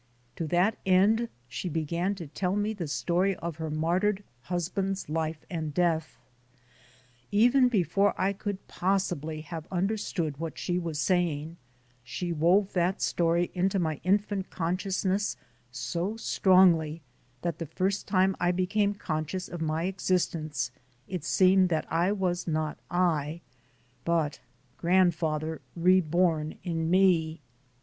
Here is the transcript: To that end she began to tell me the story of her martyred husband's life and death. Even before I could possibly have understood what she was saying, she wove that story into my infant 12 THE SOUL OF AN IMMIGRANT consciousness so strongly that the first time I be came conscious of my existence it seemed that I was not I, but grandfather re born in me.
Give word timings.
To 0.37 0.47
that 0.47 0.79
end 0.83 1.29
she 1.47 1.69
began 1.69 2.15
to 2.15 2.25
tell 2.25 2.55
me 2.55 2.73
the 2.73 2.87
story 2.87 3.35
of 3.35 3.57
her 3.57 3.69
martyred 3.69 4.23
husband's 4.45 5.07
life 5.09 5.45
and 5.47 5.75
death. 5.75 6.17
Even 7.31 7.69
before 7.69 8.15
I 8.19 8.33
could 8.33 8.67
possibly 8.67 9.41
have 9.41 9.67
understood 9.71 10.37
what 10.39 10.57
she 10.57 10.79
was 10.79 10.97
saying, 10.97 11.57
she 12.03 12.33
wove 12.33 12.73
that 12.73 12.99
story 12.99 13.51
into 13.53 13.77
my 13.77 14.01
infant 14.03 14.49
12 14.49 14.49
THE 14.49 14.49
SOUL 14.49 14.49
OF 14.49 14.49
AN 14.49 14.55
IMMIGRANT 14.55 14.55
consciousness 14.55 15.37
so 15.71 16.17
strongly 16.17 17.01
that 17.43 17.59
the 17.59 17.67
first 17.67 18.07
time 18.07 18.35
I 18.39 18.49
be 18.51 18.65
came 18.65 18.95
conscious 18.95 19.47
of 19.49 19.61
my 19.61 19.83
existence 19.83 20.71
it 21.07 21.23
seemed 21.23 21.69
that 21.69 21.85
I 21.93 22.11
was 22.11 22.47
not 22.47 22.79
I, 22.89 23.41
but 24.03 24.39
grandfather 24.77 25.61
re 25.75 26.01
born 26.01 26.55
in 26.63 26.89
me. 26.89 27.39